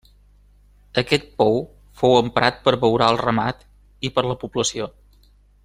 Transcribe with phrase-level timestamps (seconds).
[1.01, 1.59] Aquest pou
[2.01, 3.63] fou emprat per abeurar el ramat
[4.09, 4.93] i per a la població.